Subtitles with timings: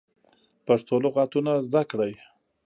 [0.65, 2.13] پښتو لغاتونه زده کړی